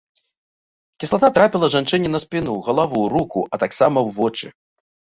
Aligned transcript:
Кіслата 1.03 1.29
трапіла 1.35 1.69
жанчыне 1.75 2.09
на 2.15 2.23
спіну, 2.25 2.59
галаву, 2.71 3.01
руку, 3.17 3.39
а 3.53 3.65
таксама 3.67 3.97
ў 4.07 4.09
вочы. 4.21 4.47